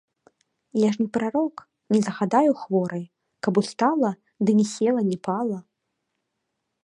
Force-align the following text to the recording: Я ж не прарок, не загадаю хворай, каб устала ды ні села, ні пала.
Я 0.83 0.89
ж 0.93 1.01
не 1.01 1.05
прарок, 1.17 1.55
не 1.95 1.99
загадаю 2.07 2.51
хворай, 2.63 3.03
каб 3.47 3.53
устала 3.63 4.11
ды 4.47 4.55
ні 4.61 4.65
села, 4.75 5.01
ні 5.11 5.17
пала. 5.27 5.59